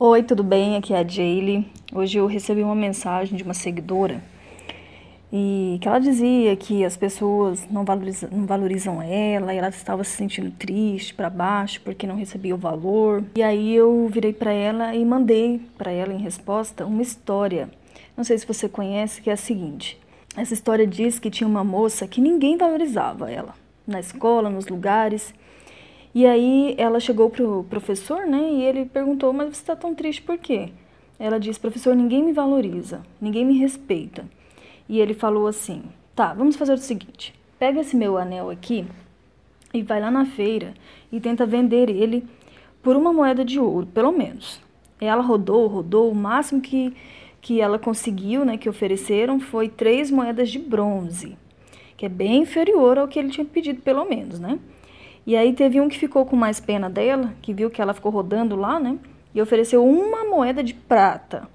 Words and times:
Oi, 0.00 0.24
tudo 0.24 0.42
bem? 0.42 0.74
Aqui 0.74 0.92
é 0.92 0.98
a 0.98 1.06
Jaylee. 1.06 1.70
Hoje 1.94 2.18
eu 2.18 2.26
recebi 2.26 2.64
uma 2.64 2.74
mensagem 2.74 3.36
de 3.36 3.44
uma 3.44 3.54
seguidora 3.54 4.20
e 5.32 5.78
que 5.80 5.86
ela 5.86 6.00
dizia 6.00 6.56
que 6.56 6.84
as 6.84 6.96
pessoas 6.96 7.64
não 7.70 7.84
valorizam, 7.84 8.28
não 8.32 8.44
valorizam 8.44 9.00
ela 9.00 9.54
e 9.54 9.56
ela 9.56 9.68
estava 9.68 10.02
se 10.02 10.16
sentindo 10.16 10.50
triste, 10.50 11.14
para 11.14 11.30
baixo, 11.30 11.80
porque 11.82 12.08
não 12.08 12.16
recebia 12.16 12.56
o 12.56 12.58
valor. 12.58 13.22
E 13.36 13.42
aí 13.42 13.72
eu 13.72 14.08
virei 14.10 14.32
para 14.32 14.52
ela 14.52 14.96
e 14.96 15.04
mandei 15.04 15.60
para 15.78 15.92
ela 15.92 16.12
em 16.12 16.18
resposta 16.18 16.84
uma 16.84 17.00
história. 17.00 17.70
Não 18.16 18.24
sei 18.24 18.36
se 18.36 18.48
você 18.48 18.68
conhece, 18.68 19.22
que 19.22 19.30
é 19.30 19.34
a 19.34 19.36
seguinte. 19.36 19.96
Essa 20.36 20.54
história 20.54 20.88
diz 20.88 21.20
que 21.20 21.30
tinha 21.30 21.46
uma 21.46 21.62
moça 21.62 22.08
que 22.08 22.20
ninguém 22.20 22.56
valorizava 22.56 23.30
ela, 23.30 23.54
na 23.86 24.00
escola, 24.00 24.50
nos 24.50 24.66
lugares. 24.66 25.32
E 26.14 26.26
aí 26.26 26.74
ela 26.78 27.00
chegou 27.00 27.28
pro 27.28 27.64
professor, 27.64 28.24
né? 28.26 28.50
E 28.52 28.62
ele 28.62 28.84
perguntou: 28.84 29.32
"Mas 29.32 29.48
você 29.48 29.62
está 29.62 29.74
tão 29.74 29.94
triste 29.94 30.22
por 30.22 30.38
quê?" 30.38 30.70
Ela 31.18 31.40
disse: 31.40 31.58
"Professor, 31.58 31.94
ninguém 31.96 32.22
me 32.22 32.32
valoriza, 32.32 33.02
ninguém 33.20 33.44
me 33.44 33.58
respeita." 33.58 34.24
E 34.88 35.00
ele 35.00 35.14
falou 35.14 35.46
assim: 35.46 35.82
"Tá, 36.14 36.32
vamos 36.32 36.56
fazer 36.56 36.74
o 36.74 36.78
seguinte. 36.78 37.34
Pega 37.58 37.80
esse 37.80 37.96
meu 37.96 38.16
anel 38.16 38.50
aqui 38.50 38.86
e 39.72 39.82
vai 39.82 40.00
lá 40.00 40.10
na 40.10 40.24
feira 40.24 40.74
e 41.10 41.20
tenta 41.20 41.44
vender 41.44 41.90
ele 41.90 42.24
por 42.82 42.94
uma 42.94 43.12
moeda 43.12 43.44
de 43.44 43.58
ouro, 43.58 43.86
pelo 43.86 44.12
menos." 44.12 44.62
Ela 45.00 45.22
rodou, 45.22 45.66
rodou, 45.66 46.10
o 46.10 46.14
máximo 46.14 46.60
que 46.60 46.94
que 47.44 47.60
ela 47.60 47.78
conseguiu, 47.78 48.42
né, 48.42 48.56
que 48.56 48.70
ofereceram 48.70 49.38
foi 49.38 49.68
três 49.68 50.10
moedas 50.10 50.48
de 50.48 50.58
bronze, 50.58 51.36
que 51.94 52.06
é 52.06 52.08
bem 52.08 52.40
inferior 52.40 52.96
ao 52.96 53.06
que 53.06 53.18
ele 53.18 53.28
tinha 53.28 53.44
pedido, 53.44 53.82
pelo 53.82 54.06
menos, 54.06 54.40
né? 54.40 54.58
E 55.26 55.36
aí 55.36 55.52
teve 55.52 55.80
um 55.80 55.88
que 55.88 55.98
ficou 55.98 56.26
com 56.26 56.36
mais 56.36 56.60
pena 56.60 56.90
dela, 56.90 57.32
que 57.40 57.54
viu 57.54 57.70
que 57.70 57.80
ela 57.80 57.94
ficou 57.94 58.12
rodando 58.12 58.56
lá, 58.56 58.78
né? 58.78 58.98
E 59.34 59.40
ofereceu 59.40 59.84
uma 59.84 60.24
moeda 60.24 60.62
de 60.62 60.74
prata. 60.74 61.48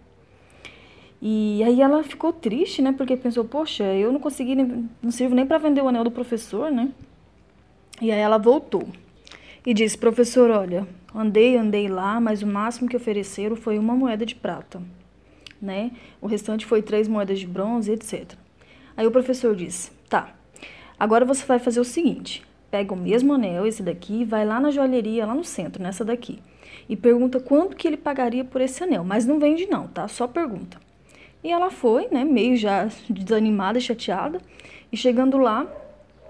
E 1.22 1.62
aí 1.64 1.82
ela 1.82 2.04
ficou 2.04 2.34
triste, 2.34 2.82
né? 2.82 2.94
Porque 2.94 3.16
pensou, 3.16 3.46
poxa, 3.46 3.84
eu 3.84 4.12
não 4.12 4.20
consegui, 4.20 4.56
não 5.02 5.12
sirvo 5.12 5.36
nem 5.36 5.46
para 5.46 5.58
vender 5.58 5.82
o 5.82 5.88
anel 5.88 6.04
do 6.04 6.12
professor, 6.12 6.72
né? 6.72 6.90
E 8.02 8.12
aí 8.12 8.20
ela 8.20 8.38
voltou 8.38 8.88
e 9.66 9.74
disse, 9.74 9.98
professor, 9.98 10.50
olha, 10.50 10.88
andei, 11.14 11.58
andei 11.58 11.88
lá, 11.88 12.20
mas 12.20 12.42
o 12.42 12.48
máximo 12.48 12.90
que 12.90 12.96
ofereceram 12.96 13.56
foi 13.56 13.78
uma 13.78 13.94
moeda 13.94 14.26
de 14.26 14.34
prata, 14.34 14.82
né? 15.62 15.92
O 16.22 16.28
restante 16.28 16.66
foi 16.66 16.82
três 16.82 17.08
moedas 17.08 17.40
de 17.40 17.46
bronze, 17.46 17.92
etc. 17.92 18.34
Aí 18.96 19.06
o 19.06 19.12
professor 19.12 19.56
disse, 19.56 19.92
tá, 20.10 20.34
agora 20.98 21.26
você 21.26 21.46
vai 21.46 21.60
fazer 21.60 21.80
o 21.80 21.86
seguinte, 21.86 22.42
pega 22.70 22.94
o 22.94 22.98
mesmo 22.98 23.34
anel, 23.34 23.66
esse 23.66 23.82
daqui, 23.84 24.24
vai 24.24 24.46
lá 24.46 24.60
na 24.60 24.72
joalheria, 24.72 25.26
lá 25.26 25.34
no 25.34 25.44
centro, 25.44 25.82
nessa 25.82 26.06
daqui, 26.06 26.40
e 26.88 26.96
pergunta 26.96 27.40
quanto 27.40 27.76
que 27.76 27.88
ele 27.88 27.98
pagaria 27.98 28.44
por 28.44 28.62
esse 28.62 28.84
anel. 28.84 29.04
Mas 29.04 29.26
não 29.26 29.40
vende 29.40 29.68
não, 29.68 29.88
tá? 29.88 30.08
Só 30.08 30.28
pergunta. 30.28 30.78
E 31.44 31.52
ela 31.52 31.70
foi, 31.70 32.08
né, 32.12 32.24
meio 32.24 32.56
já 32.58 32.90
desanimada 33.10 33.78
e 33.78 33.82
chateada, 33.82 34.40
e 34.92 34.98
chegando 34.98 35.38
lá, 35.38 35.68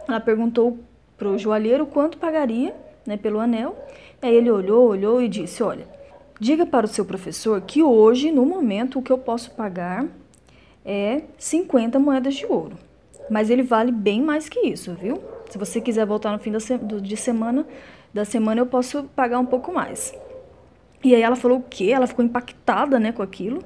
ela 0.07 0.19
perguntou 0.19 0.79
pro 1.17 1.37
joalheiro 1.37 1.85
quanto 1.85 2.17
pagaria, 2.17 2.75
né, 3.05 3.17
pelo 3.17 3.39
anel. 3.39 3.77
Aí 4.21 4.35
ele 4.35 4.51
olhou, 4.51 4.87
olhou 4.87 5.21
e 5.21 5.27
disse: 5.27 5.63
"Olha, 5.63 5.87
diga 6.39 6.65
para 6.65 6.85
o 6.85 6.89
seu 6.89 7.05
professor 7.05 7.61
que 7.61 7.81
hoje, 7.81 8.31
no 8.31 8.45
momento, 8.45 8.99
o 8.99 9.01
que 9.01 9.11
eu 9.11 9.17
posso 9.17 9.51
pagar 9.51 10.05
é 10.85 11.23
50 11.37 11.99
moedas 11.99 12.35
de 12.35 12.45
ouro. 12.45 12.77
Mas 13.30 13.49
ele 13.49 13.63
vale 13.63 13.91
bem 13.91 14.22
mais 14.22 14.49
que 14.49 14.59
isso, 14.59 14.94
viu? 14.94 15.22
Se 15.49 15.58
você 15.58 15.80
quiser 15.80 16.05
voltar 16.05 16.31
no 16.31 16.39
fim 16.39 16.52
da 16.52 16.59
se 16.59 16.77
de 16.77 17.17
semana, 17.17 17.66
da 18.13 18.25
semana 18.25 18.61
eu 18.61 18.66
posso 18.66 19.03
pagar 19.16 19.39
um 19.39 19.45
pouco 19.45 19.71
mais. 19.71 20.13
E 21.03 21.16
aí 21.16 21.21
ela 21.21 21.36
falou 21.36 21.59
o 21.59 21.63
quê? 21.63 21.91
Ela 21.94 22.08
ficou 22.08 22.23
impactada, 22.23 22.99
né, 22.99 23.11
com 23.11 23.21
aquilo. 23.21 23.63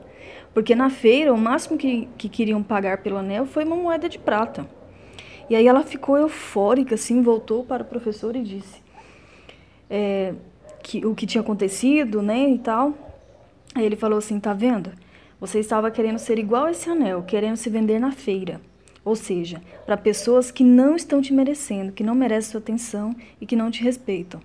Porque 0.54 0.76
na 0.76 0.90
feira, 0.90 1.34
o 1.34 1.38
máximo 1.38 1.78
que, 1.78 2.08
que 2.18 2.30
queriam 2.30 2.62
pagar 2.62 3.00
pelo 3.00 3.18
anel 3.18 3.46
foi 3.46 3.64
uma 3.64 3.76
moeda 3.76 4.08
de 4.08 4.20
prata. 4.20 4.68
E 5.50 5.56
aí 5.56 5.68
ela 5.68 5.84
ficou 5.84 6.18
eufórica, 6.18 6.96
assim, 6.96 7.22
voltou 7.22 7.64
para 7.64 7.84
o 7.84 7.86
professor 7.86 8.36
e 8.36 8.44
disse 8.44 8.82
é, 9.90 10.34
que, 10.82 11.06
o 11.06 11.14
que 11.16 11.26
tinha 11.26 11.42
acontecido, 11.42 12.22
né, 12.22 12.50
e 12.50 12.60
tal. 12.60 12.94
Aí 13.76 13.84
ele 13.84 13.96
falou 13.96 14.20
assim, 14.20 14.40
tá 14.40 14.54
vendo? 14.54 14.92
Você 15.40 15.60
estava 15.60 15.92
querendo 15.92 16.20
ser 16.20 16.40
igual 16.40 16.66
a 16.66 16.72
esse 16.72 16.90
anel, 16.90 17.24
querendo 17.24 17.58
se 17.58 17.70
vender 17.70 18.00
na 18.00 18.12
feira. 18.12 18.62
Ou 19.06 19.16
seja, 19.16 19.62
para 19.86 19.98
pessoas 19.98 20.50
que 20.50 20.64
não 20.64 20.96
estão 20.96 21.22
te 21.22 21.34
merecendo, 21.34 21.92
que 21.92 22.04
não 22.04 22.16
merecem 22.16 22.52
sua 22.52 22.60
atenção 22.60 23.16
e 23.40 23.46
que 23.46 23.56
não 23.56 23.70
te 23.70 23.84
respeitam, 23.84 24.42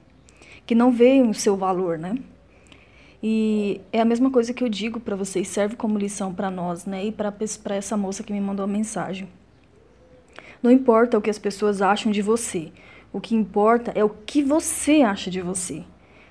que 0.67 0.75
não 0.75 0.91
veem 0.91 1.29
o 1.29 1.35
seu 1.35 1.57
valor, 1.57 1.97
né? 1.99 2.17
E 3.23 3.81
é 3.93 4.01
a 4.01 4.05
mesma 4.05 4.31
coisa 4.31 4.53
que 4.53 4.63
eu 4.63 4.69
digo 4.69 5.01
para 5.01 5.17
vocês, 5.17 5.49
serve 5.49 5.77
como 5.77 5.99
lição 5.99 6.33
para 6.33 6.51
nós, 6.51 6.87
né? 6.87 7.05
E 7.05 7.13
para 7.13 7.35
essa 7.75 7.97
moça 7.97 8.23
que 8.23 8.33
me 8.33 8.41
mandou 8.41 8.65
a 8.65 8.69
mensagem. 8.69 9.29
Não 10.63 10.71
importa 10.71 11.17
o 11.17 11.21
que 11.21 11.31
as 11.31 11.39
pessoas 11.39 11.81
acham 11.81 12.11
de 12.11 12.23
você, 12.23 12.73
o 13.13 13.21
que 13.21 13.35
importa 13.35 13.93
é 13.95 14.05
o 14.05 14.11
que 14.11 14.43
você 14.43 15.03
acha 15.03 15.31
de 15.31 15.41
você. 15.41 15.85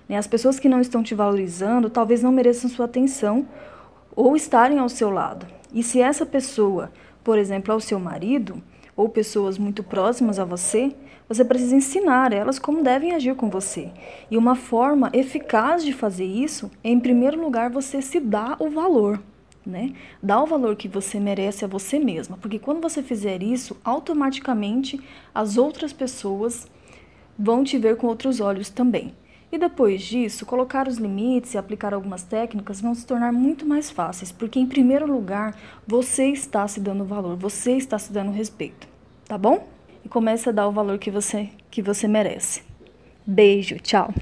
Né? 0.08 0.18
As 0.18 0.28
pessoas 0.28 0.60
que 0.60 0.70
não 0.70 0.82
estão 0.82 1.02
te 1.02 1.16
valorizando 1.16 1.90
talvez 1.90 2.22
não 2.22 2.32
mereçam 2.32 2.70
sua 2.70 2.86
atenção 2.86 3.48
ou 4.16 4.36
estarem 4.36 4.80
ao 4.80 4.90
seu 4.90 5.10
lado. 5.10 5.46
E 5.74 5.84
se 5.84 6.02
essa 6.02 6.26
pessoa 6.26 6.92
por 7.28 7.38
exemplo, 7.38 7.74
ao 7.74 7.82
seu 7.82 8.00
marido 8.00 8.64
ou 8.96 9.10
pessoas 9.10 9.58
muito 9.58 9.84
próximas 9.84 10.40
a 10.40 10.46
você, 10.46 10.96
você 11.28 11.44
precisa 11.44 11.76
ensinar 11.76 12.32
elas 12.32 12.58
como 12.58 12.82
devem 12.82 13.12
agir 13.12 13.36
com 13.36 13.50
você. 13.50 13.92
E 14.32 14.38
uma 14.38 14.56
forma 14.56 15.10
eficaz 15.12 15.84
de 15.84 15.92
fazer 15.92 16.24
isso 16.24 16.72
é, 16.82 16.90
em 16.90 17.02
primeiro 17.02 17.38
lugar, 17.38 17.70
você 17.70 18.02
se 18.02 18.22
dar 18.22 18.56
o 18.62 18.70
valor. 18.70 19.22
Né? 19.66 19.94
Dá 20.24 20.42
o 20.42 20.46
valor 20.46 20.78
que 20.78 20.88
você 20.88 21.20
merece 21.20 21.66
a 21.66 21.68
você 21.68 22.00
mesma, 22.00 22.38
porque 22.38 22.58
quando 22.58 22.80
você 22.80 23.04
fizer 23.04 23.44
isso, 23.44 23.76
automaticamente 23.84 24.98
as 25.36 25.58
outras 25.58 25.92
pessoas 25.92 26.66
vão 27.38 27.62
te 27.62 27.78
ver 27.78 27.98
com 27.98 28.08
outros 28.08 28.40
olhos 28.40 28.70
também. 28.70 29.14
E 29.52 29.58
depois 29.58 30.02
disso, 30.02 30.46
colocar 30.46 30.88
os 30.88 30.98
limites 30.98 31.54
e 31.54 31.58
aplicar 31.58 31.94
algumas 31.94 32.24
técnicas 32.24 32.82
vão 32.82 32.94
se 32.94 33.06
tornar 33.06 33.32
muito 33.32 33.66
mais 33.66 33.90
fáceis, 33.90 34.32
porque 34.32 34.60
em 34.60 34.68
primeiro 34.68 35.10
lugar, 35.10 35.56
você 35.88 36.28
está 36.28 36.68
se 36.68 36.82
dando 36.82 37.06
valor, 37.06 37.38
você 37.38 37.74
está 37.78 37.98
se 37.98 38.12
dando 38.12 38.32
respeito, 38.32 38.88
tá 39.26 39.38
bom? 39.38 39.66
E 40.04 40.10
comece 40.10 40.50
a 40.50 40.52
dar 40.52 40.68
o 40.68 40.72
valor 40.72 40.98
que 41.00 41.10
você 41.10 41.50
que 41.72 41.82
você 41.82 42.08
merece. 42.08 42.64
Beijo, 43.26 43.78
tchau. 43.80 44.14